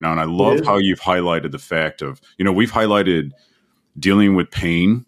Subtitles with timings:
[0.00, 0.12] now.
[0.12, 3.30] And I love how you've highlighted the fact of, you know, we've highlighted
[3.98, 5.04] dealing with pain,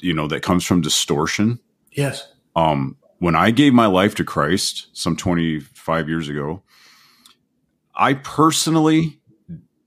[0.00, 1.60] you know, that comes from distortion.
[1.92, 2.32] Yes.
[2.56, 6.62] Um, when I gave my life to Christ some 25 years ago,
[7.94, 9.20] I personally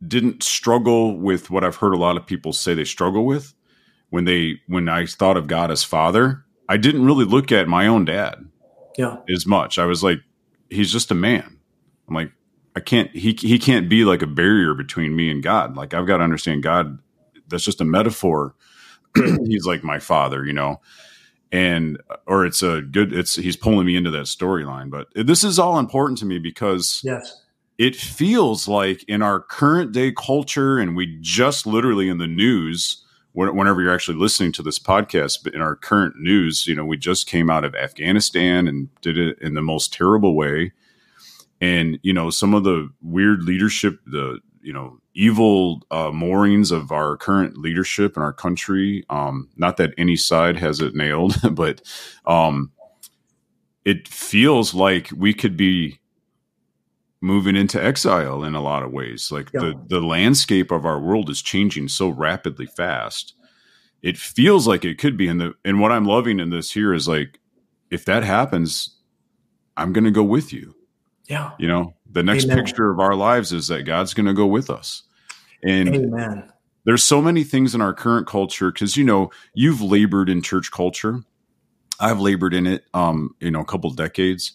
[0.05, 3.53] didn't struggle with what I've heard a lot of people say they struggle with
[4.09, 6.43] when they when I thought of God as father.
[6.69, 8.35] I didn't really look at my own dad
[8.97, 9.17] yeah.
[9.33, 9.79] as much.
[9.79, 10.19] I was like,
[10.69, 11.59] he's just a man.
[12.07, 12.31] I'm like,
[12.77, 15.75] I can't he he can't be like a barrier between me and God.
[15.75, 16.99] Like I've got to understand God.
[17.47, 18.53] That's just a metaphor.
[19.15, 20.79] he's like my father, you know
[21.51, 25.57] and or it's a good it's he's pulling me into that storyline but this is
[25.57, 27.41] all important to me because yes
[27.77, 33.03] it feels like in our current day culture and we just literally in the news
[33.33, 36.97] whenever you're actually listening to this podcast but in our current news you know we
[36.97, 40.71] just came out of afghanistan and did it in the most terrible way
[41.61, 46.91] and you know some of the weird leadership the you know evil uh, moorings of
[46.91, 49.03] our current leadership in our country.
[49.09, 51.81] Um, not that any side has it nailed, but
[52.25, 52.71] um,
[53.85, 55.99] it feels like we could be
[57.21, 59.31] moving into exile in a lot of ways.
[59.31, 59.61] Like yeah.
[59.61, 63.33] the the landscape of our world is changing so rapidly fast.
[64.03, 65.27] It feels like it could be.
[65.27, 67.39] And the and what I'm loving in this here is like,
[67.89, 68.97] if that happens,
[69.75, 70.75] I'm going to go with you.
[71.27, 71.51] Yeah.
[71.59, 72.57] You know, the next Amen.
[72.57, 75.03] picture of our lives is that God's going to go with us.
[75.63, 76.51] And Amen.
[76.85, 80.71] there's so many things in our current culture because you know you've labored in church
[80.71, 81.21] culture.
[81.99, 84.53] I've labored in it, um, you know, a couple decades.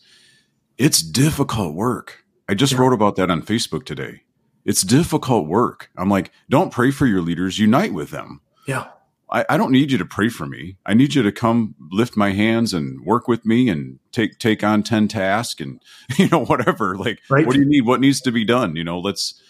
[0.79, 2.25] It's difficult work.
[2.49, 2.79] I just yeah.
[2.81, 4.23] wrote about that on Facebook today.
[4.65, 5.91] It's difficult work.
[5.97, 8.41] I'm like, don't pray for your leaders, unite with them.
[8.67, 8.87] Yeah.
[9.33, 10.77] I, I, don't need you to pray for me.
[10.85, 14.63] I need you to come lift my hands and work with me and take take
[14.63, 15.81] on 10 tasks and
[16.19, 17.47] you know whatever like right.
[17.47, 19.41] what do you need what needs to be done you know let's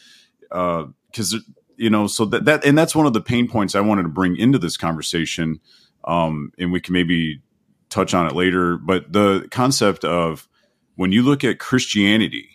[0.53, 1.37] uh cuz
[1.77, 4.09] you know so that that and that's one of the pain points I wanted to
[4.09, 5.61] bring into this conversation
[6.05, 7.43] um and we can maybe
[7.91, 10.49] touch on it later but the concept of
[10.95, 12.52] when you look at Christianity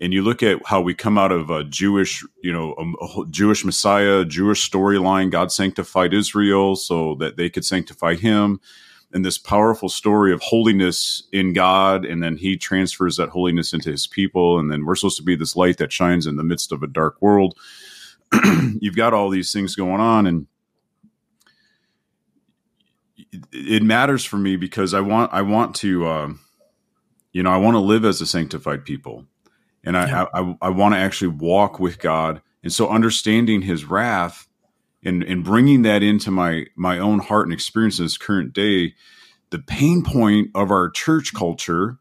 [0.00, 3.64] and you look at how we come out of a Jewish, you know, a, Jewish
[3.64, 8.60] Messiah, Jewish storyline, God sanctified Israel so that they could sanctify him.
[9.12, 13.90] And this powerful story of holiness in God, and then he transfers that holiness into
[13.90, 14.58] his people.
[14.58, 16.86] And then we're supposed to be this light that shines in the midst of a
[16.86, 17.58] dark world.
[18.80, 20.46] You've got all these things going on, and
[23.52, 26.32] it matters for me because I want I want to uh,
[27.32, 29.26] you know I want to live as a sanctified people
[29.84, 30.24] and I yeah.
[30.34, 32.42] I, I, I want to actually walk with God.
[32.62, 34.46] And so understanding His wrath
[35.02, 38.94] and and bringing that into my my own heart and experience in this current day,
[39.50, 41.98] the pain point of our church culture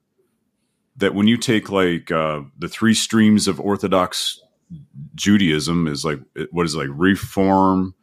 [0.98, 4.42] that when you take like uh, the three streams of Orthodox
[5.16, 6.20] Judaism is like
[6.52, 7.96] what is it, like Reform,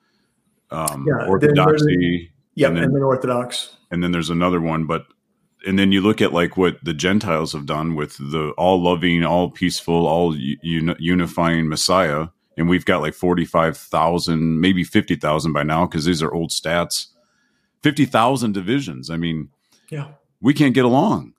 [0.70, 5.06] um, yeah, Orthodoxy, yeah, and then, and then Orthodox, and then there's another one, but
[5.66, 9.25] and then you look at like what the Gentiles have done with the all loving,
[9.25, 15.16] all peaceful, all un- unifying Messiah, and we've got like forty five thousand, maybe fifty
[15.16, 17.06] thousand by now because these are old stats.
[17.82, 19.10] Fifty thousand divisions.
[19.10, 19.50] I mean,
[19.91, 20.09] yeah,
[20.41, 21.34] we can't get along.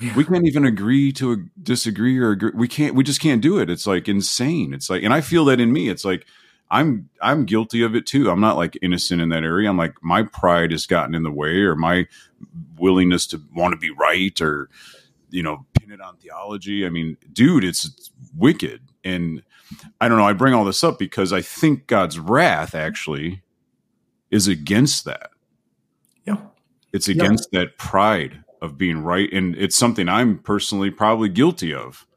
[0.00, 0.14] Yeah.
[0.14, 2.52] We can't even agree to disagree or agree.
[2.54, 2.94] We can't.
[2.94, 3.68] We just can't do it.
[3.68, 4.72] It's like insane.
[4.72, 5.88] It's like, and I feel that in me.
[5.88, 6.26] It's like
[6.70, 8.30] I'm I'm guilty of it too.
[8.30, 9.68] I'm not like innocent in that area.
[9.68, 12.06] I'm like my pride has gotten in the way or my
[12.76, 14.68] willingness to want to be right or
[15.30, 16.84] you know pin it on theology.
[16.86, 18.82] I mean, dude, it's, it's wicked.
[19.04, 19.42] And
[20.00, 23.42] I don't know, I bring all this up because I think God's wrath actually
[24.30, 25.30] is against that.
[26.24, 26.38] Yeah.
[26.92, 27.60] It's against yeah.
[27.60, 32.07] that pride of being right and it's something I'm personally probably guilty of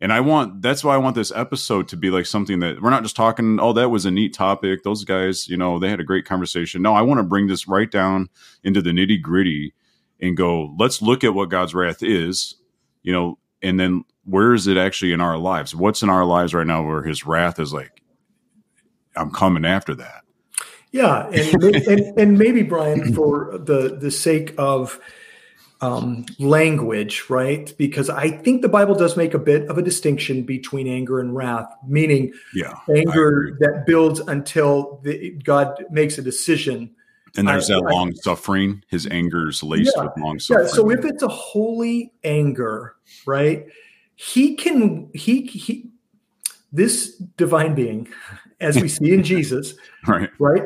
[0.00, 2.90] and I want that's why I want this episode to be like something that we're
[2.90, 4.82] not just talking, oh, that was a neat topic.
[4.82, 6.82] Those guys, you know, they had a great conversation.
[6.82, 8.28] No, I want to bring this right down
[8.62, 9.72] into the nitty gritty
[10.20, 12.56] and go, let's look at what God's wrath is,
[13.02, 15.74] you know, and then where is it actually in our lives?
[15.74, 18.02] What's in our lives right now where his wrath is like,
[19.16, 20.22] I'm coming after that.
[20.92, 21.28] Yeah.
[21.28, 25.00] And, and, and maybe Brian, for the, the sake of,
[25.84, 27.74] um, language, right?
[27.76, 31.34] Because I think the Bible does make a bit of a distinction between anger and
[31.34, 36.94] wrath, meaning yeah, anger that builds until the, God makes a decision.
[37.36, 38.82] And there's I, that long suffering.
[38.88, 40.66] His anger is laced yeah, with long suffering.
[40.68, 40.72] Yeah.
[40.72, 42.94] So if it's a holy anger,
[43.26, 43.66] right?
[44.14, 45.90] He can he he
[46.72, 48.08] this divine being,
[48.60, 49.74] as we see in Jesus,
[50.06, 50.62] right, right,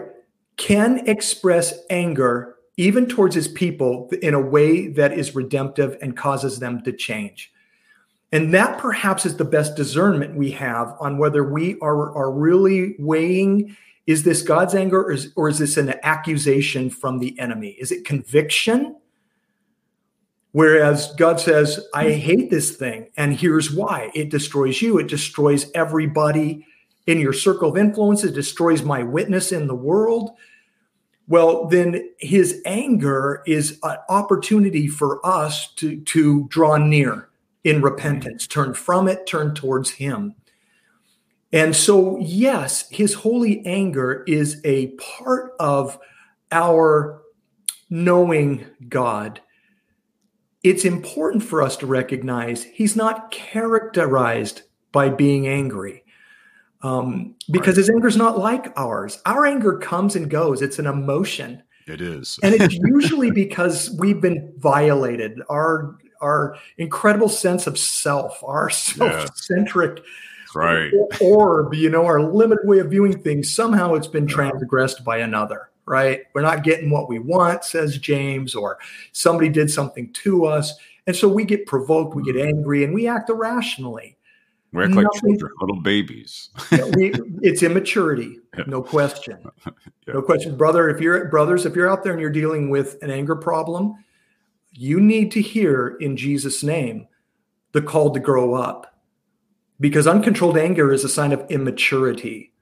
[0.57, 6.61] can express anger even towards his people in a way that is redemptive and causes
[6.61, 7.53] them to change.
[8.31, 12.95] And that perhaps is the best discernment we have on whether we are, are really
[12.99, 13.77] weighing
[14.07, 17.77] is this God's anger or is, or is this an accusation from the enemy?
[17.79, 18.97] Is it conviction?
[20.53, 25.71] Whereas God says, I hate this thing, and here's why it destroys you, it destroys
[25.75, 26.67] everybody
[27.07, 30.31] in your circle of influence, it destroys my witness in the world.
[31.29, 37.29] Well, then his anger is an opportunity for us to, to draw near
[37.63, 40.35] in repentance, turn from it, turn towards him.
[41.53, 45.99] And so, yes, his holy anger is a part of
[46.51, 47.21] our
[47.91, 49.43] knowing God.
[50.63, 56.05] It's important for us to recognize he's not characterized by being angry
[56.83, 57.79] um, because right.
[57.79, 59.21] his anger is not like ours.
[59.27, 61.63] Our anger comes and goes, it's an emotion.
[61.87, 62.39] It is.
[62.43, 65.41] and it's usually because we've been violated.
[65.49, 70.03] Our our incredible sense of self, our self-centric
[70.55, 70.93] right.
[71.21, 75.71] orb, you know, our limited way of viewing things, somehow it's been transgressed by another,
[75.87, 76.23] right?
[76.35, 78.79] We're not getting what we want, says James, or
[79.13, 80.75] somebody did something to us.
[81.07, 82.49] And so we get provoked, we get mm-hmm.
[82.49, 84.18] angry, and we act irrationally.
[84.73, 86.51] We act like children, little babies.
[86.71, 87.13] we,
[87.43, 89.39] it's immaturity, no question.
[89.67, 90.15] yeah.
[90.15, 90.91] No question, brother.
[90.91, 93.95] If you're brothers, if you're out there and you're dealing with an anger problem,
[94.73, 97.09] you need to hear in Jesus' name
[97.73, 99.01] the call to grow up
[99.81, 102.53] because uncontrolled anger is a sign of immaturity.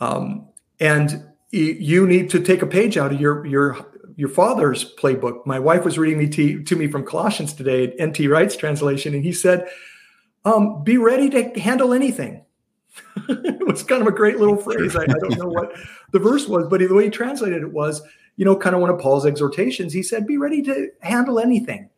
[0.00, 0.48] Um,
[0.80, 3.86] and you need to take a page out of your your
[4.16, 5.44] your father's playbook.
[5.44, 8.28] My wife was reading me to, to me from Colossians today, N.T.
[8.28, 9.68] Wright's translation, and he said,
[10.44, 12.44] um, "Be ready to handle anything."
[13.28, 14.94] it was kind of a great little phrase.
[14.94, 15.74] I, I, don't know what
[16.12, 18.00] the verse was, but the way he translated it was,
[18.36, 19.92] you know, kind of one of Paul's exhortations.
[19.92, 21.90] He said, "Be ready to handle anything."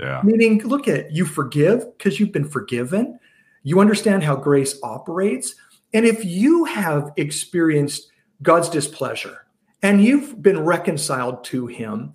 [0.00, 0.20] Yeah.
[0.24, 3.18] Meaning, look at you forgive because you've been forgiven.
[3.62, 5.54] You understand how grace operates.
[5.92, 8.10] And if you have experienced
[8.42, 9.46] God's displeasure
[9.82, 12.14] and you've been reconciled to Him,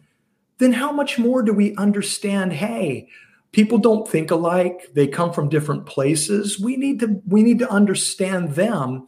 [0.58, 2.54] then how much more do we understand?
[2.54, 3.08] Hey,
[3.52, 4.90] people don't think alike.
[4.94, 6.60] They come from different places.
[6.60, 9.06] We need to we need to understand them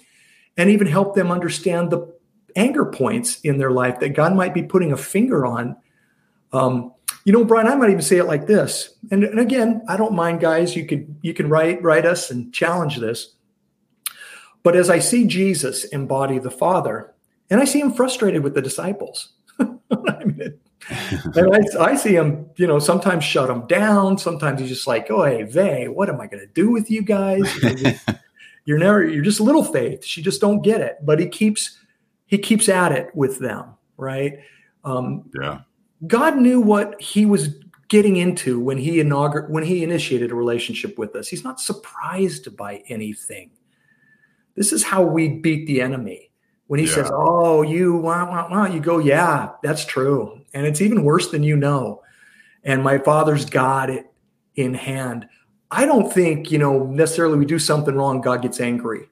[0.57, 2.13] and even help them understand the
[2.55, 5.77] anger points in their life that God might be putting a finger on.
[6.51, 6.93] Um,
[7.23, 8.95] you know, Brian, I might even say it like this.
[9.11, 10.75] And, and again, I don't mind, guys.
[10.75, 13.35] You can you can write write us and challenge this.
[14.63, 17.13] But as I see Jesus embody the Father,
[17.49, 19.33] and I see him frustrated with the disciples.
[20.91, 24.17] I and I, I, see him, you know, sometimes shut them down.
[24.17, 27.01] Sometimes he's just like, "Oh, hey, Vay, what am I going to do with you
[27.01, 27.43] guys?
[28.65, 30.05] You're never, you're just little faith.
[30.05, 31.79] She just don't get it." But he keeps,
[32.27, 34.37] he keeps at it with them, right?
[34.83, 35.61] Um, yeah.
[36.05, 37.55] God knew what he was
[37.89, 41.27] getting into when he inaugur- when he initiated a relationship with us.
[41.27, 43.51] He's not surprised by anything.
[44.55, 46.30] This is how we beat the enemy.
[46.71, 46.93] When he yeah.
[46.93, 51.29] says, "Oh, you wah, wah, wah," you go, "Yeah, that's true." And it's even worse
[51.29, 52.01] than you know.
[52.63, 54.09] And my father's got it
[54.55, 55.27] in hand.
[55.69, 59.09] I don't think, you know, necessarily we do something wrong, God gets angry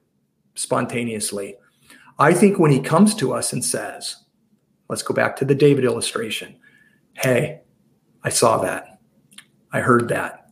[0.54, 1.56] spontaneously.
[2.18, 4.16] I think when he comes to us and says,
[4.88, 6.56] let's go back to the David illustration.
[7.12, 7.60] Hey,
[8.24, 9.00] I saw that.
[9.70, 10.50] I heard that.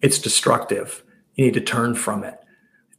[0.00, 1.02] It's destructive.
[1.34, 2.38] You need to turn from it.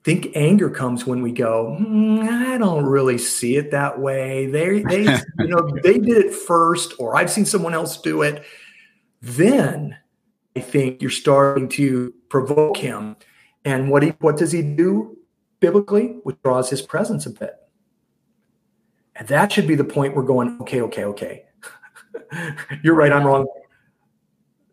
[0.07, 4.45] I think anger comes when we go, mm, I don't really see it that way.
[4.45, 5.01] They, they,
[5.39, 8.45] you know, they did it first, or I've seen someone else do it.
[9.21, 9.97] Then
[10.55, 13.17] I think you're starting to provoke him.
[13.65, 15.17] And what he, what does he do
[15.59, 16.15] biblically?
[16.23, 17.55] Withdraws his presence a bit.
[19.13, 21.45] And that should be the point we're going, okay, okay, okay.
[22.81, 23.11] You're right.
[23.11, 23.45] I'm wrong.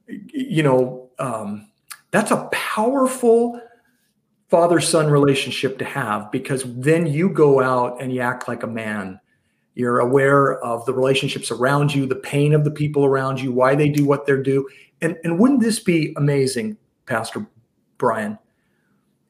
[0.06, 1.72] You know, um,
[2.12, 3.60] that's a powerful
[4.54, 8.68] father son relationship to have because then you go out and you act like a
[8.68, 9.18] man.
[9.74, 13.74] You're aware of the relationships around you, the pain of the people around you, why
[13.74, 14.68] they do what they do.
[15.00, 17.48] And, and wouldn't this be amazing, Pastor
[17.98, 18.38] Brian?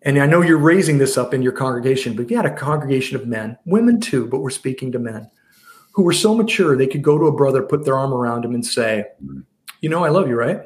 [0.02, 3.16] And I know you're raising this up in your congregation, but you had a congregation
[3.16, 5.31] of men, women too, but we're speaking to men
[5.93, 8.52] who were so mature they could go to a brother, put their arm around him,
[8.52, 9.07] and say,
[9.81, 10.64] You know, I love you, right?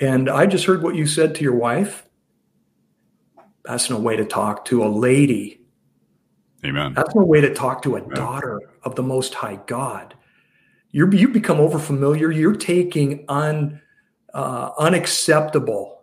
[0.00, 2.04] And I just heard what you said to your wife.
[3.64, 5.60] That's no way to talk to a lady.
[6.64, 6.94] Amen.
[6.94, 8.14] That's no way to talk to a Amen.
[8.14, 10.14] daughter of the Most High God.
[10.90, 12.34] You're, you become overfamiliar.
[12.34, 13.80] You're taking un,
[14.32, 16.02] uh, unacceptable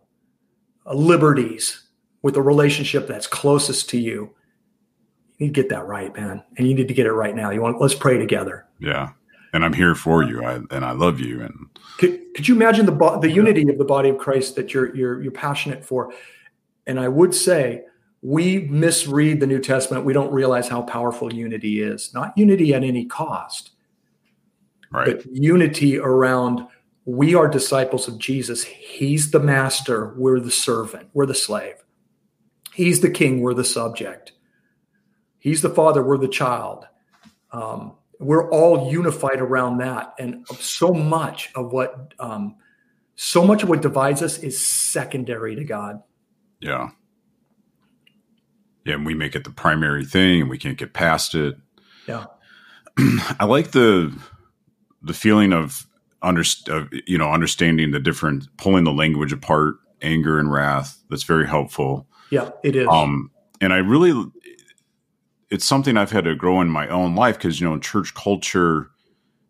[0.85, 1.83] liberties
[2.21, 4.35] with the relationship that's closest to you
[5.41, 6.43] you need to get that right, man.
[6.55, 7.49] And you need to get it right now.
[7.49, 8.67] You want let's pray together.
[8.79, 9.09] Yeah.
[9.53, 11.41] and I'm here for you, I, and I love you.
[11.41, 14.95] And could, could you imagine the the unity of the body of Christ that you're
[14.95, 16.13] you're you're passionate for?
[16.91, 17.85] And I would say
[18.21, 20.03] we misread the New Testament.
[20.03, 22.13] We don't realize how powerful unity is.
[22.13, 23.71] Not unity at any cost,
[24.91, 25.05] right.
[25.05, 26.67] but unity around
[27.05, 28.63] we are disciples of Jesus.
[28.63, 30.13] He's the master.
[30.17, 31.09] We're the servant.
[31.13, 31.75] We're the slave.
[32.73, 33.39] He's the king.
[33.41, 34.33] We're the subject.
[35.39, 36.03] He's the father.
[36.03, 36.85] We're the child.
[37.53, 40.13] Um, we're all unified around that.
[40.19, 42.57] And so much of what, um,
[43.15, 46.03] so much of what divides us is secondary to God.
[46.61, 46.89] Yeah.
[48.85, 51.55] Yeah, and we make it the primary thing, and we can't get past it.
[52.07, 52.25] Yeah.
[52.97, 54.13] I like the
[55.01, 55.87] the feeling of
[56.21, 56.43] under,
[57.07, 62.07] you know understanding the different pulling the language apart anger and wrath that's very helpful
[62.29, 64.13] yeah it is um and i really
[65.49, 68.13] it's something i've had to grow in my own life because you know in church
[68.13, 68.89] culture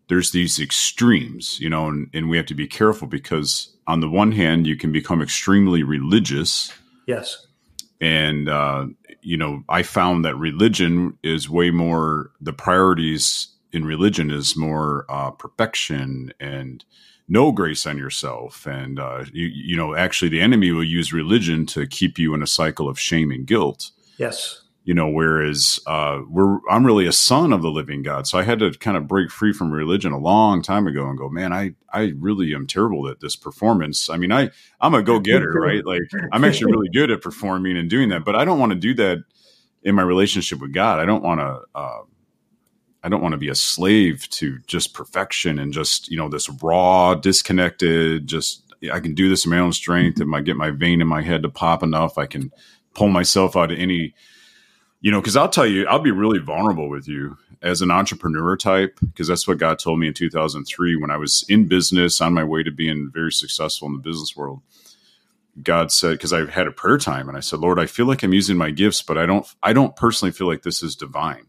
[0.08, 4.10] there's these extremes you know and, and we have to be careful because on the
[4.10, 6.72] one hand you can become extremely religious
[7.12, 7.48] yes.
[8.00, 8.88] And uh
[9.24, 15.06] you know i found that religion is way more the priorities in religion is more
[15.10, 16.84] uh, perfection and
[17.30, 18.66] no grace on yourself.
[18.66, 22.44] And uh, you, you know actually the enemy will use religion to keep you in
[22.44, 23.92] a cycle of shame and guilt.
[24.18, 28.38] Yes you know whereas uh, we're i'm really a son of the living god so
[28.38, 31.30] i had to kind of break free from religion a long time ago and go
[31.30, 35.52] man i i really am terrible at this performance i mean i i'm a go-getter
[35.52, 38.72] right like i'm actually really good at performing and doing that but i don't want
[38.72, 39.18] to do that
[39.84, 42.02] in my relationship with god i don't want to uh,
[43.04, 46.50] I don't want to be a slave to just perfection and just you know this
[46.62, 48.28] raw, disconnected.
[48.28, 50.22] Just I can do this in my own strength.
[50.22, 52.52] If I get my vein in my head to pop enough, I can
[52.94, 54.14] pull myself out of any.
[55.02, 58.56] You know, because I'll tell you, I'll be really vulnerable with you as an entrepreneur
[58.56, 62.34] type, because that's what God told me in 2003 when I was in business on
[62.34, 64.62] my way to being very successful in the business world.
[65.62, 68.24] God said, because I had a prayer time and I said, Lord, I feel like
[68.24, 71.48] I'm using my gifts, but I don't, I don't personally feel like this is divine.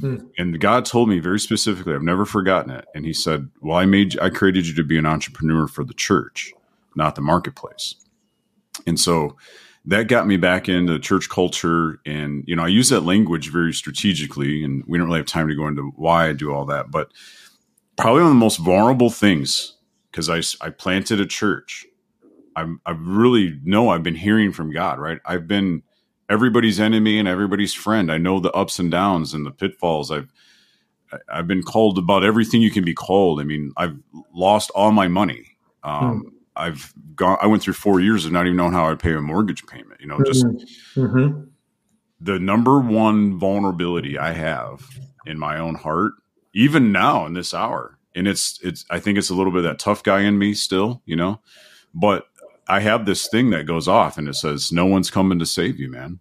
[0.00, 0.16] Hmm.
[0.38, 2.86] And God told me very specifically, I've never forgotten it.
[2.94, 5.94] And He said, "Well, I made, I created you to be an entrepreneur for the
[5.94, 6.52] church,
[6.96, 7.96] not the marketplace."
[8.86, 9.36] And so
[9.84, 12.00] that got me back into church culture.
[12.06, 15.48] And you know, I use that language very strategically, and we don't really have time
[15.48, 16.90] to go into why I do all that.
[16.90, 17.10] But
[17.96, 19.76] probably one of the most vulnerable things
[20.10, 21.86] because I I planted a church.
[22.54, 24.98] I'm, I really know I've been hearing from God.
[24.98, 25.82] Right, I've been
[26.30, 28.10] everybody's enemy and everybody's friend.
[28.12, 30.10] I know the ups and downs and the pitfalls.
[30.10, 30.32] I've
[31.28, 33.40] I've been called about everything you can be called.
[33.40, 33.98] I mean, I've
[34.32, 35.56] lost all my money.
[35.82, 36.28] Um, hmm.
[36.62, 37.38] I've gone.
[37.42, 40.00] I went through four years of not even knowing how I'd pay a mortgage payment.
[40.00, 41.00] You know, just mm-hmm.
[41.00, 41.40] mm-hmm.
[42.20, 44.88] the number one vulnerability I have
[45.26, 46.12] in my own heart,
[46.54, 48.84] even now in this hour, and it's it's.
[48.90, 51.02] I think it's a little bit of that tough guy in me still.
[51.04, 51.40] You know,
[51.92, 52.26] but
[52.68, 55.80] I have this thing that goes off and it says, "No one's coming to save
[55.80, 56.20] you, man.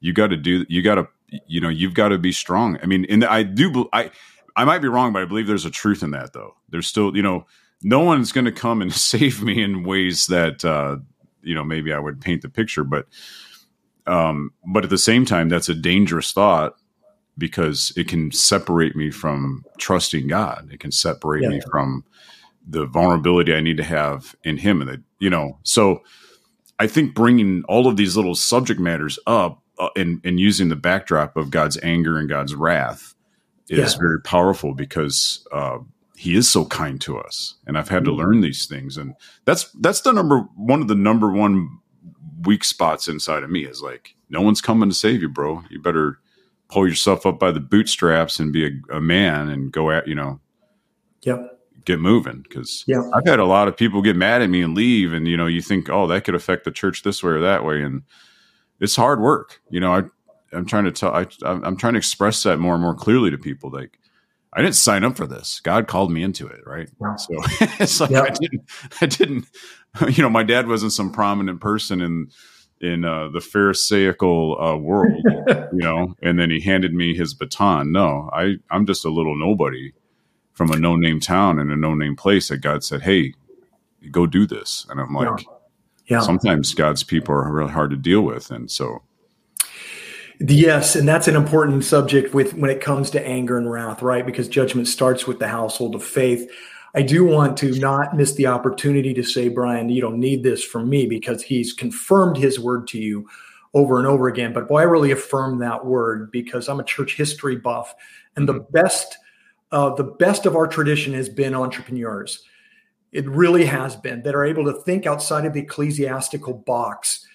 [0.00, 0.66] You got to do.
[0.68, 1.08] You got to.
[1.46, 2.78] You know, you've got to be strong.
[2.82, 3.88] I mean, and I do.
[3.92, 4.10] I
[4.56, 6.56] I might be wrong, but I believe there's a truth in that, though.
[6.68, 7.46] There's still, you know,
[7.82, 10.96] no one's going to come and save me in ways that uh,
[11.42, 13.06] you know maybe I would paint the picture, but
[14.06, 16.76] um, but at the same time, that's a dangerous thought
[17.36, 20.68] because it can separate me from trusting God.
[20.72, 21.50] It can separate yeah.
[21.50, 22.04] me from
[22.66, 24.80] the vulnerability I need to have in him.
[24.80, 26.02] And, that you know, so
[26.78, 30.76] I think bringing all of these little subject matters up uh, and, and using the
[30.76, 33.14] backdrop of God's anger and God's wrath
[33.68, 33.98] is yeah.
[33.98, 35.78] very powerful because, uh,
[36.18, 38.20] he is so kind to us and i've had to mm-hmm.
[38.20, 41.68] learn these things and that's that's the number one of the number one
[42.44, 45.80] weak spots inside of me is like no one's coming to save you bro you
[45.80, 46.18] better
[46.68, 50.14] pull yourself up by the bootstraps and be a, a man and go at you
[50.14, 50.40] know
[51.22, 51.58] yep
[51.88, 53.02] get moving because yeah.
[53.14, 55.46] I've had a lot of people get mad at me and leave, and you know,
[55.46, 58.02] you think, oh, that could affect the church this way or that way, and
[58.78, 59.60] it's hard work.
[59.70, 60.02] You know, I
[60.52, 63.38] I'm trying to tell I I'm trying to express that more and more clearly to
[63.38, 63.70] people.
[63.70, 63.98] Like,
[64.52, 65.60] I didn't sign up for this.
[65.60, 66.88] God called me into it, right?
[67.00, 67.16] Yeah.
[67.16, 67.34] So
[67.80, 68.22] it's like yeah.
[68.22, 68.62] I didn't
[69.00, 69.46] I didn't
[70.08, 72.30] you know, my dad wasn't some prominent person in
[72.80, 75.20] in uh, the Pharisaical uh, world,
[75.72, 77.92] you know, and then he handed me his baton.
[77.92, 79.92] No, I I'm just a little nobody
[80.52, 83.34] from a no name town and a no name place that God said, Hey,
[84.10, 84.86] go do this.
[84.90, 85.54] And I'm like, yeah.
[86.08, 86.20] yeah.
[86.20, 88.50] sometimes God's people are really hard to deal with.
[88.50, 89.02] And so,
[90.40, 94.24] Yes, and that's an important subject with when it comes to anger and wrath, right?
[94.24, 96.48] Because judgment starts with the household of faith.
[96.94, 100.64] I do want to not miss the opportunity to say, Brian, you don't need this
[100.64, 103.28] from me because he's confirmed his word to you
[103.74, 104.52] over and over again.
[104.52, 107.94] But boy, I really affirm that word because I'm a church history buff.
[108.36, 108.72] And the mm-hmm.
[108.72, 109.18] best
[109.70, 112.42] uh, the best of our tradition has been entrepreneurs.
[113.12, 117.26] It really has been that are able to think outside of the ecclesiastical box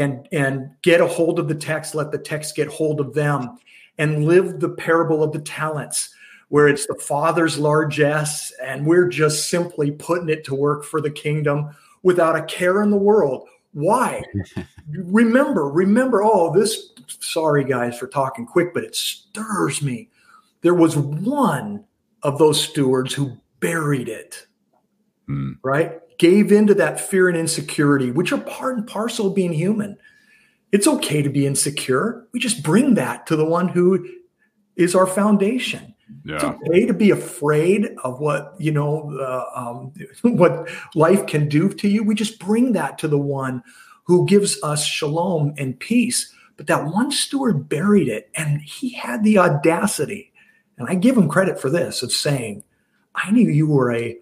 [0.00, 3.58] and and get a hold of the text, let the text get hold of them,
[3.98, 6.14] and live the parable of the talents,
[6.48, 11.10] where it's the Father's largesse, and we're just simply putting it to work for the
[11.10, 11.70] kingdom
[12.02, 13.48] without a care in the world.
[13.72, 14.22] Why?
[14.90, 20.08] remember, remember, oh, this, sorry guys for talking quick, but it stirs me.
[20.62, 21.84] There was one
[22.22, 24.46] of those stewards who buried it,
[25.28, 25.54] mm.
[25.62, 26.00] right?
[26.20, 29.96] Gave into that fear and insecurity, which are part and parcel of being human.
[30.70, 32.26] It's okay to be insecure.
[32.32, 34.06] We just bring that to the one who
[34.76, 35.94] is our foundation.
[36.26, 36.34] Yeah.
[36.34, 39.94] It's okay to be afraid of what you know, uh, um,
[40.36, 42.04] what life can do to you.
[42.04, 43.62] We just bring that to the one
[44.04, 46.34] who gives us shalom and peace.
[46.58, 50.34] But that one steward buried it, and he had the audacity,
[50.76, 52.62] and I give him credit for this, of saying,
[53.14, 54.18] "I knew you were a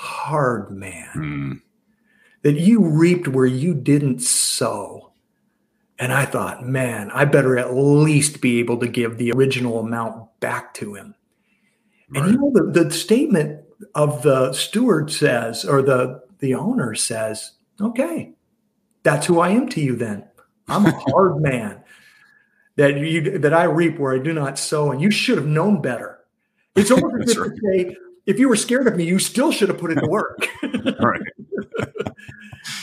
[0.00, 1.62] hard man, mm.
[2.42, 5.12] that you reaped where you didn't sow."
[5.98, 10.40] And I thought, man, I better at least be able to give the original amount
[10.40, 11.14] back to him.
[12.08, 12.24] Right.
[12.24, 13.62] And you know, the, the statement
[13.94, 18.32] of the steward says, or the, the owner says, okay,
[19.02, 20.24] that's who I am to you then.
[20.68, 21.82] I'm a hard man
[22.76, 25.82] that you that I reap where I do not sow, and you should have known
[25.82, 26.20] better.
[26.76, 27.50] It's almost as if right.
[27.50, 27.96] to say,
[28.30, 30.48] if you were scared of me, you still should have put it to work.
[30.62, 31.20] right.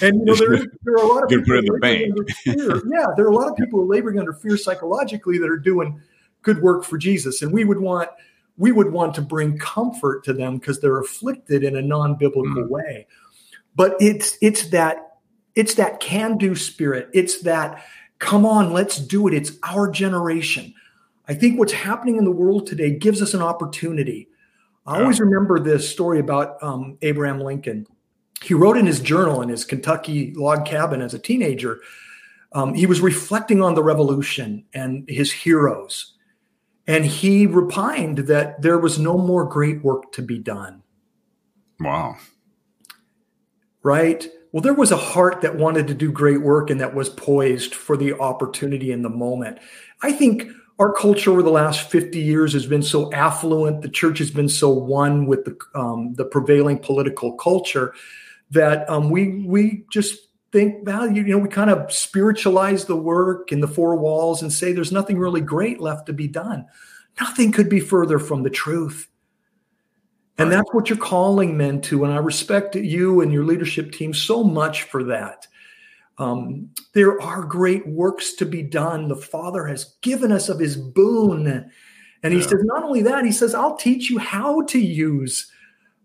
[0.02, 2.14] and you know, there, there are a lot of people put in the bank.
[2.46, 6.00] yeah, there are a lot of people laboring under fear psychologically that are doing
[6.42, 8.10] good work for Jesus, and we would want
[8.58, 12.70] we would want to bring comfort to them because they're afflicted in a non-biblical mm.
[12.70, 13.08] way.
[13.76, 15.20] But it's it's that
[15.56, 17.10] it's that can-do spirit.
[17.14, 17.84] It's that
[18.20, 19.34] come on, let's do it.
[19.34, 20.74] It's our generation.
[21.28, 24.30] I think what's happening in the world today gives us an opportunity.
[24.88, 27.86] I always remember this story about um, Abraham Lincoln.
[28.42, 31.82] He wrote in his journal in his Kentucky log cabin as a teenager.
[32.54, 36.14] Um, he was reflecting on the revolution and his heroes
[36.88, 40.82] and he repined that there was no more great work to be done.
[41.82, 42.16] Wow.
[43.84, 44.26] Right?
[44.52, 47.76] Well, there was a heart that wanted to do great work and that was poised
[47.76, 49.60] for the opportunity in the moment.
[50.02, 54.20] I think our culture over the last 50 years has been so affluent, the church
[54.20, 57.94] has been so one with the, um, the prevailing political culture
[58.52, 63.52] that um, we, we just think value you know we kind of spiritualize the work
[63.52, 66.66] in the four walls and say there's nothing really great left to be done.
[67.20, 69.10] Nothing could be further from the truth.
[70.38, 74.14] And that's what you're calling men to and i respect you and your leadership team
[74.14, 75.47] so much for that
[76.20, 80.76] um, there are great works to be done the father has given us of his
[80.76, 81.70] boon
[82.24, 82.46] and he yeah.
[82.46, 85.52] says not only that he says i'll teach you how to use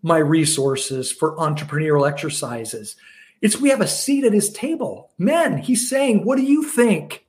[0.01, 2.95] my resources for entrepreneurial exercises
[3.43, 5.11] it's we have a seat at his table.
[5.17, 7.27] Men, he's saying, What do you think?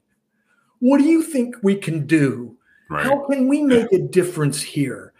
[0.78, 2.56] What do you think we can do?
[2.88, 3.04] Right.
[3.04, 5.12] How can we make a difference here?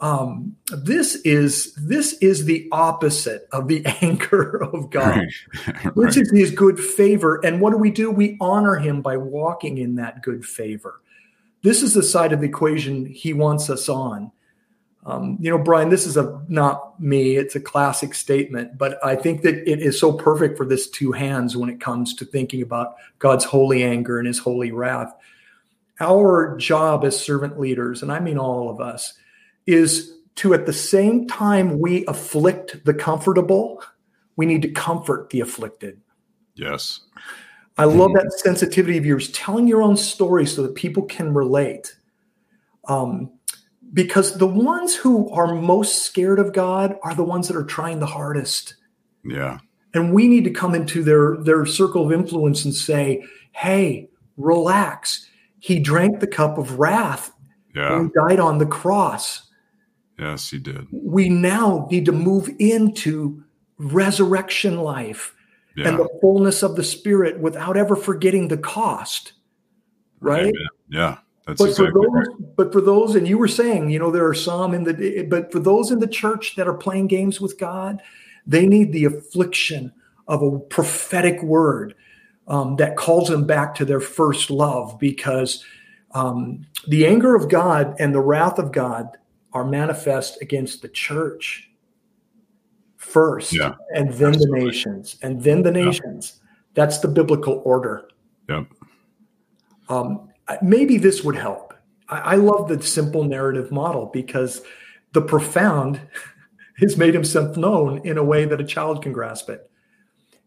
[0.00, 5.26] Um, this is this is the opposite of the anger of God.
[5.66, 5.96] Right.
[5.96, 6.16] right.
[6.16, 7.44] Is his good favor.
[7.44, 8.10] And what do we do?
[8.10, 11.00] We honor him by walking in that good favor.
[11.62, 14.30] This is the side of the equation he wants us on.
[15.04, 19.16] Um, you know, Brian, this is a not me, it's a classic statement, but I
[19.16, 22.62] think that it is so perfect for this two hands when it comes to thinking
[22.62, 25.14] about God's holy anger and his holy wrath.
[26.00, 29.14] Our job as servant leaders, and I mean all of us,
[29.68, 33.82] is to at the same time we afflict the comfortable,
[34.36, 36.00] we need to comfort the afflicted.
[36.54, 37.00] Yes.
[37.76, 41.96] I love that sensitivity of yours, telling your own story so that people can relate.
[42.88, 43.30] Um,
[43.92, 48.00] because the ones who are most scared of God are the ones that are trying
[48.00, 48.74] the hardest.
[49.24, 49.58] Yeah.
[49.94, 55.26] And we need to come into their their circle of influence and say, "Hey, relax.
[55.60, 57.32] He drank the cup of wrath
[57.74, 57.96] yeah.
[57.96, 59.47] and died on the cross."
[60.18, 60.86] Yes, he did.
[60.90, 63.42] We now need to move into
[63.78, 65.34] resurrection life
[65.76, 65.88] yeah.
[65.88, 69.34] and the fullness of the spirit without ever forgetting the cost.
[70.20, 70.40] Right?
[70.46, 70.68] Amen.
[70.88, 71.18] Yeah.
[71.46, 72.56] That's but exactly for those, right.
[72.56, 75.50] but for those, and you were saying, you know, there are some in the, but
[75.50, 78.02] for those in the church that are playing games with God,
[78.46, 79.92] they need the affliction
[80.26, 81.94] of a prophetic word
[82.48, 85.64] um, that calls them back to their first love, because
[86.12, 89.06] um, the anger of God and the wrath of God
[89.52, 91.70] are manifest against the church
[92.96, 94.60] first, yeah, and then absolutely.
[94.60, 96.34] the nations, and then the nations.
[96.34, 96.44] Yeah.
[96.74, 98.08] That's the biblical order.
[98.48, 98.66] Yep.
[99.88, 100.28] Um,
[100.62, 101.74] maybe this would help.
[102.08, 104.62] I, I love the simple narrative model because
[105.12, 106.00] the profound
[106.78, 109.68] has made himself known in a way that a child can grasp it.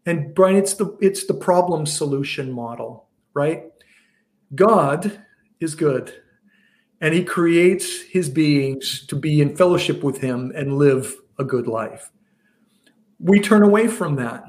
[0.06, 3.64] And Brian, it's the it's the problem solution model, right?
[4.54, 5.20] God
[5.60, 6.21] is good
[7.02, 11.66] and he creates his beings to be in fellowship with him and live a good
[11.66, 12.12] life.
[13.18, 14.44] We turn away from that.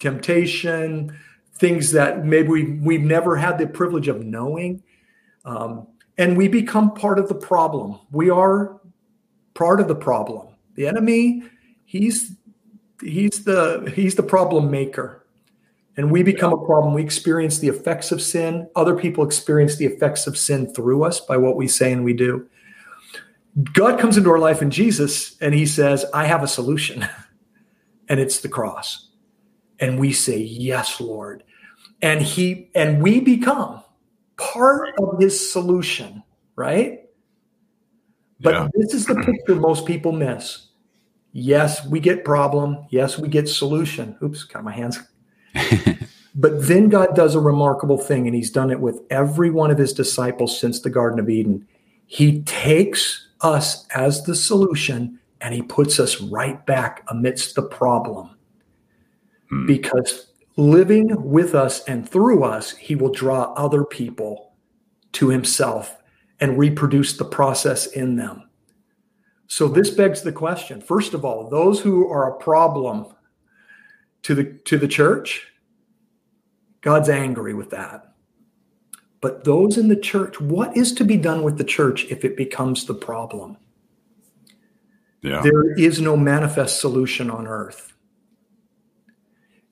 [0.00, 1.16] Temptation,
[1.54, 4.82] things that maybe we, we've never had the privilege of knowing.
[5.44, 5.86] Um,
[6.18, 8.00] and we become part of the problem.
[8.10, 8.80] We are
[9.54, 10.48] part of the problem.
[10.74, 11.44] The enemy,
[11.84, 12.32] he's
[13.00, 15.25] he's the he's the problem maker
[15.96, 16.92] and we become a problem.
[16.92, 18.68] We experience the effects of sin.
[18.76, 22.12] Other people experience the effects of sin through us by what we say and we
[22.12, 22.46] do.
[23.72, 27.08] God comes into our life in Jesus and he says, I have a solution,
[28.08, 29.08] and it's the cross.
[29.80, 31.42] And we say, Yes, Lord.
[32.02, 33.82] And he and we become
[34.36, 36.22] part of his solution,
[36.56, 37.08] right?
[38.40, 38.68] But yeah.
[38.74, 40.68] this is the picture most people miss.
[41.32, 42.86] Yes, we get problem.
[42.90, 44.16] Yes, we get solution.
[44.22, 44.98] Oops, got my hands
[46.34, 49.78] but then God does a remarkable thing, and He's done it with every one of
[49.78, 51.66] His disciples since the Garden of Eden.
[52.06, 58.36] He takes us as the solution and He puts us right back amidst the problem.
[59.50, 59.66] Hmm.
[59.66, 64.52] Because living with us and through us, He will draw other people
[65.12, 65.96] to Himself
[66.40, 68.48] and reproduce the process in them.
[69.48, 73.06] So this begs the question first of all, those who are a problem
[74.26, 75.52] to the to the church?
[76.80, 78.12] God's angry with that.
[79.20, 82.36] But those in the church what is to be done with the church if it
[82.36, 83.56] becomes the problem?
[85.22, 85.42] Yeah.
[85.42, 87.92] there is no manifest solution on earth.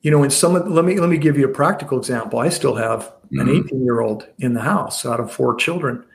[0.01, 2.39] You know in some of let me let me give you a practical example.
[2.39, 3.83] I still have an 18 mm-hmm.
[3.83, 6.05] year old in the house out of four children.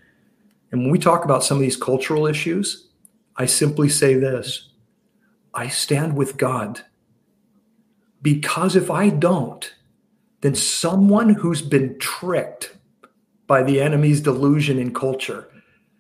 [0.73, 2.89] And when we talk about some of these cultural issues
[3.37, 4.71] i simply say this.
[5.53, 6.85] I stand with god
[8.23, 9.73] because if I don't,
[10.41, 12.77] then someone who's been tricked
[13.47, 15.51] by the enemy's delusion in culture,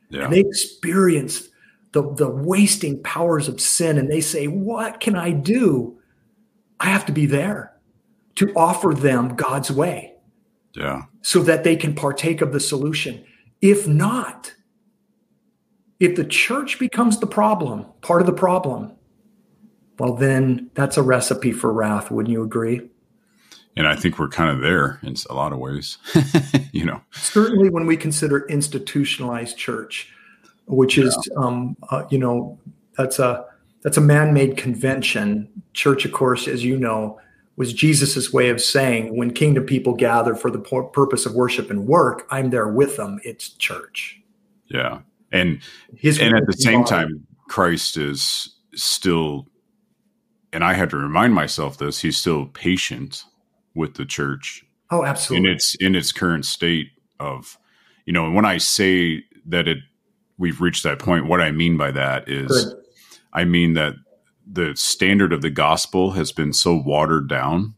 [0.08, 0.24] yeah.
[0.24, 1.48] and they experience
[1.92, 5.98] the, the wasting powers of sin, and they say, What can I do?
[6.78, 7.76] I have to be there
[8.36, 10.14] to offer them God's way.
[10.74, 11.02] Yeah.
[11.22, 13.24] So that they can partake of the solution.
[13.60, 14.54] If not,
[15.98, 18.92] if the church becomes the problem, part of the problem,
[20.00, 22.10] well, then that's a recipe for wrath.
[22.10, 22.80] Wouldn't you agree?
[23.76, 25.98] And I think we're kind of there in a lot of ways,
[26.72, 27.02] you know.
[27.10, 30.10] Certainly, when we consider institutionalized church,
[30.66, 31.44] which is, yeah.
[31.44, 32.58] um, uh, you know,
[32.96, 33.44] that's a
[33.82, 35.46] that's a man-made convention.
[35.74, 37.20] Church, of course, as you know,
[37.56, 41.86] was Jesus's way of saying, when kingdom people gather for the purpose of worship and
[41.86, 43.20] work, I'm there with them.
[43.22, 44.18] It's church.
[44.68, 45.60] Yeah, and
[45.94, 49.46] His and at the same time, Christ is still
[50.52, 53.24] and I had to remind myself this, he's still patient
[53.74, 54.64] with the church.
[54.90, 55.48] Oh, absolutely.
[55.48, 57.58] In its in its current state of,
[58.06, 59.78] you know, when I say that it
[60.38, 62.76] we've reached that point, what I mean by that is Good.
[63.32, 63.94] I mean that
[64.46, 67.74] the standard of the gospel has been so watered down.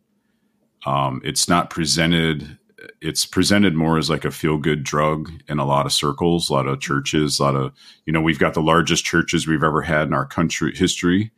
[0.86, 2.58] Um, it's not presented
[3.00, 6.52] it's presented more as like a feel good drug in a lot of circles, a
[6.52, 7.72] lot of churches, a lot of,
[8.06, 11.30] you know, we've got the largest churches we've ever had in our country history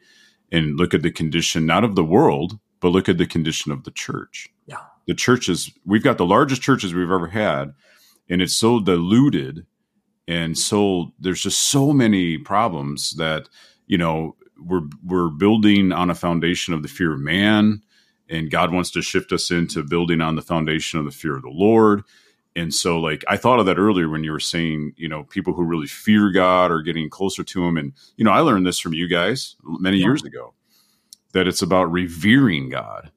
[0.55, 3.85] and look at the condition not of the world, but look at the condition of
[3.85, 4.49] the church.
[4.67, 4.79] Yeah.
[5.07, 7.75] The churches, we've got the largest churches we've ever had,
[8.29, 9.67] and it's so diluted
[10.27, 13.49] and so there's just so many problems that,
[13.87, 17.83] you know, we're we're building on a foundation of the fear of man,
[18.29, 21.43] and God wants to shift us into building on the foundation of the fear of
[21.43, 22.03] the Lord
[22.57, 25.55] and so, like, I thought of that earlier when you were saying, you know, people
[25.55, 27.77] who really fear God are getting closer to Him.
[27.77, 30.07] And, you know, I learned this from you guys many yeah.
[30.07, 30.55] years ago
[31.33, 33.11] that it's about revering God.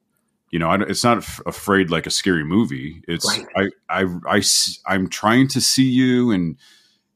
[0.50, 3.02] You know, it's not f- afraid like a scary movie.
[3.06, 3.70] It's, right.
[3.88, 4.42] I, I, I,
[4.86, 6.56] I'm trying to see you and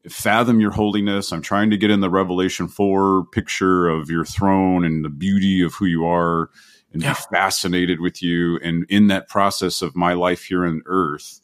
[0.08, 1.32] fathom your holiness.
[1.32, 5.62] I'm trying to get in the Revelation 4 picture of your throne and the beauty
[5.62, 6.50] of who you are
[6.92, 7.14] and yeah.
[7.14, 8.60] be fascinated with you.
[8.62, 11.40] And in that process of my life here on earth,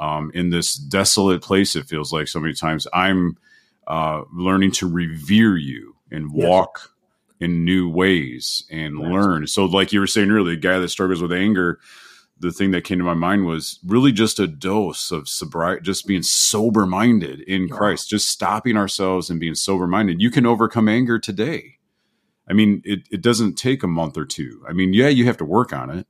[0.00, 1.76] um, in this desolate place.
[1.76, 3.36] It feels like so many times I'm
[3.86, 6.88] uh, learning to revere you and walk yes.
[7.40, 9.12] in new ways and yes.
[9.12, 9.46] learn.
[9.46, 11.78] So, like you were saying earlier, the guy that struggles with anger,
[12.40, 16.06] the thing that came to my mind was really just a dose of sobriety, just
[16.06, 17.76] being sober minded in yeah.
[17.76, 20.22] Christ, just stopping ourselves and being sober minded.
[20.22, 21.76] You can overcome anger today.
[22.48, 24.64] I mean, it, it doesn't take a month or two.
[24.68, 26.06] I mean, yeah, you have to work on it,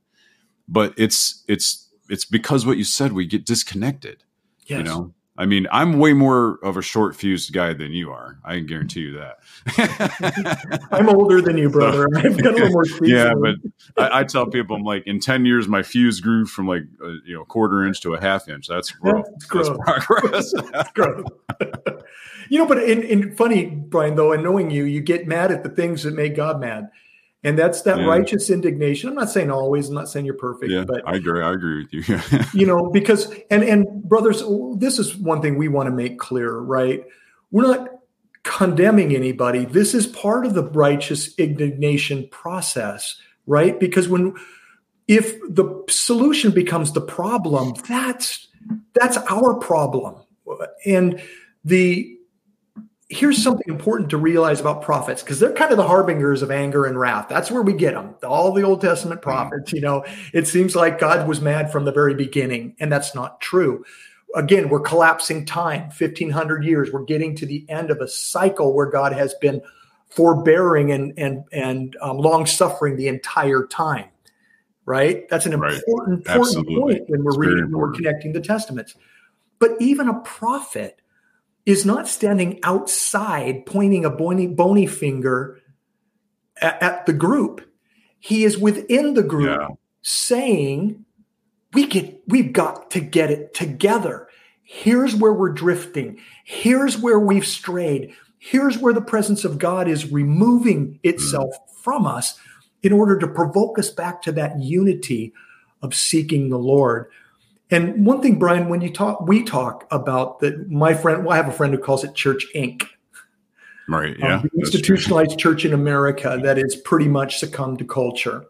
[0.67, 4.23] but it's it's it's because what you said we get disconnected.
[4.67, 4.79] Yes.
[4.79, 8.37] You know, I mean, I'm way more of a short fused guy than you are.
[8.43, 10.87] I can guarantee you that.
[10.91, 12.07] I'm older than you, brother.
[12.13, 12.85] So, I've got a little more.
[13.01, 13.55] Yeah, but
[13.97, 17.15] I, I, tell people, I'm like, in ten years, my fuse grew from like a,
[17.25, 18.67] you know quarter inch to a half inch.
[18.67, 19.25] That's growth.
[19.31, 19.69] That's.
[19.69, 20.53] That's progress.
[20.73, 21.25] That's growth.
[22.49, 25.63] you know, but in, in funny, Brian, though, and knowing you, you get mad at
[25.63, 26.89] the things that make God mad.
[27.43, 28.05] And that's that yeah.
[28.05, 29.09] righteous indignation.
[29.09, 31.41] I'm not saying always, I'm not saying you're perfect, yeah, but I agree.
[31.41, 32.39] I agree with you.
[32.59, 34.43] you know, because and and brothers,
[34.77, 37.03] this is one thing we want to make clear, right?
[37.49, 37.89] We're not
[38.43, 39.65] condemning anybody.
[39.65, 43.79] This is part of the righteous indignation process, right?
[43.79, 44.35] Because when
[45.07, 48.47] if the solution becomes the problem, that's
[48.93, 50.15] that's our problem.
[50.85, 51.21] And
[51.65, 52.17] the
[53.11, 56.85] here's something important to realize about prophets because they're kind of the harbingers of anger
[56.85, 57.27] and wrath.
[57.27, 58.15] That's where we get them.
[58.23, 59.29] All the Old Testament mm-hmm.
[59.29, 63.13] prophets, you know, it seems like God was mad from the very beginning, and that's
[63.13, 63.83] not true.
[64.33, 66.89] Again, we're collapsing time 1500 years.
[66.93, 69.61] We're getting to the end of a cycle where God has been
[70.09, 74.07] forbearing and and and um, long suffering the entire time.
[74.85, 75.27] Right?
[75.29, 75.87] That's an important right.
[75.87, 76.75] important Absolutely.
[76.75, 78.95] point when we're it's reading when we're connecting the testaments.
[79.59, 81.00] But even a prophet
[81.65, 85.59] is not standing outside pointing a bony, bony finger
[86.61, 87.61] at, at, the group.
[88.19, 89.67] He is within the group yeah.
[90.01, 91.05] saying,
[91.73, 94.27] we get, we've got to get it together.
[94.63, 96.19] Here's where we're drifting.
[96.45, 98.13] Here's where we've strayed.
[98.39, 101.75] Here's where the presence of God is removing itself mm.
[101.83, 102.39] from us
[102.81, 105.33] in order to provoke us back to that unity
[105.81, 107.09] of seeking the Lord.
[107.71, 110.69] And one thing, Brian, when you talk, we talk about that.
[110.69, 112.83] My friend, well, I have a friend who calls it Church Inc.
[113.87, 114.13] Right.
[114.15, 114.35] Um, yeah.
[114.35, 118.45] Um, the institutionalized church in America that is pretty much succumbed to culture.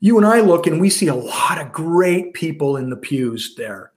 [0.00, 3.54] You and I look and we see a lot of great people in the pews
[3.56, 3.92] there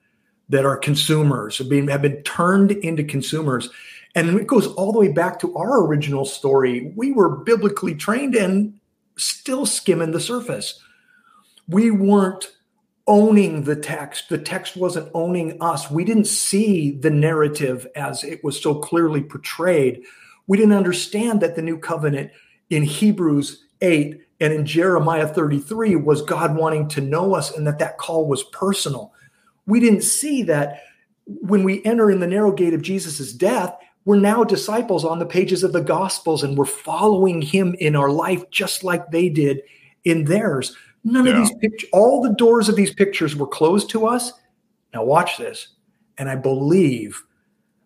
[0.50, 3.70] that are consumers, have been, have been turned into consumers.
[4.14, 6.94] And it goes all the way back to our original story.
[6.96, 8.80] We were biblically trained and
[9.18, 10.80] still skimming the surface.
[11.68, 12.55] We weren't
[13.08, 14.30] owning the text.
[14.30, 15.92] The text wasn't owning us.
[15.92, 20.04] We didn't see the narrative as it was so clearly portrayed.
[20.48, 22.32] We didn't understand that the new covenant
[22.70, 27.80] in Hebrews 8 and in Jeremiah 33 was God wanting to know us and that
[27.80, 29.14] that call was personal.
[29.66, 30.82] We didn't see that
[31.26, 35.26] when we enter in the narrow gate of Jesus' death, we're now disciples on the
[35.26, 39.62] pages of the Gospels and we're following him in our life just like they did
[40.04, 40.76] in theirs.
[41.06, 41.34] None yeah.
[41.34, 44.34] of these pictures, all the doors of these pictures were closed to us.
[44.94, 45.70] Now, watch this.
[46.18, 47.24] And I believe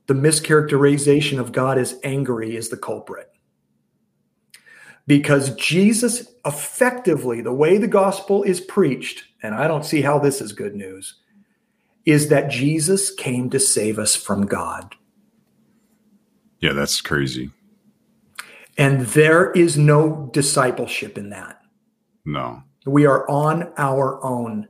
[0.07, 3.29] the mischaracterization of God as angry is the culprit.
[5.05, 10.39] Because Jesus effectively, the way the gospel is preached, and I don't see how this
[10.39, 11.15] is good news,
[12.05, 14.95] is that Jesus came to save us from God.
[16.59, 17.51] Yeah, that's crazy.
[18.77, 21.61] And there is no discipleship in that.
[22.23, 22.63] No.
[22.89, 24.67] We are on our own.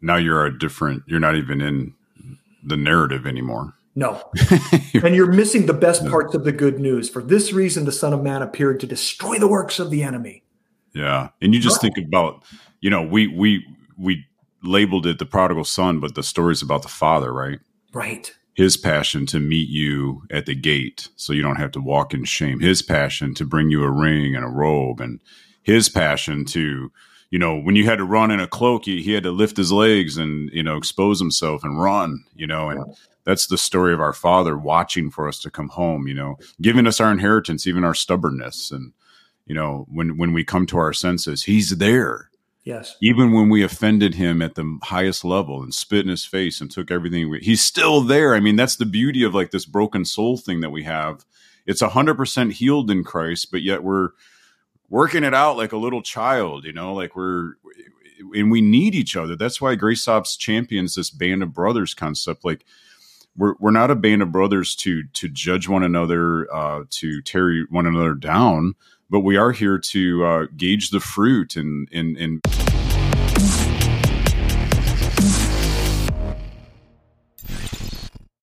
[0.00, 1.94] Now you're a different, you're not even in
[2.62, 3.74] the narrative anymore.
[3.94, 4.22] No.
[4.94, 7.08] and you're missing the best parts of the good news.
[7.08, 10.44] For this reason, the Son of Man appeared to destroy the works of the enemy.
[10.94, 11.28] Yeah.
[11.40, 11.94] And you just right.
[11.94, 12.44] think about,
[12.80, 13.64] you know, we, we,
[13.98, 14.26] we
[14.62, 17.58] labeled it the prodigal son, but the story's about the father, right?
[17.92, 18.32] Right.
[18.54, 22.24] His passion to meet you at the gate so you don't have to walk in
[22.24, 22.60] shame.
[22.60, 25.20] His passion to bring you a ring and a robe and
[25.66, 26.92] his passion to
[27.30, 29.56] you know when you had to run in a cloak he, he had to lift
[29.56, 33.92] his legs and you know expose himself and run you know and that's the story
[33.92, 37.66] of our father watching for us to come home you know giving us our inheritance
[37.66, 38.70] even our stubbornness.
[38.70, 38.92] And
[39.44, 42.30] you know when when we come to our senses he's there.
[42.62, 42.96] Yes.
[43.00, 46.68] Even when we offended him at the highest level and spit in his face and
[46.68, 48.34] took everything we, he's still there.
[48.34, 51.24] I mean that's the beauty of like this broken soul thing that we have.
[51.64, 54.10] It's 100% healed in christ but yet we're
[54.88, 57.54] working it out like a little child, you know, like we're
[58.34, 59.36] and we need each other.
[59.36, 62.44] That's why Grace Ops champions this band of brothers concept.
[62.44, 62.64] Like
[63.36, 67.64] we're we're not a band of brothers to to judge one another, uh, to tear
[67.70, 68.74] one another down,
[69.10, 72.40] but we are here to uh, gauge the fruit and and and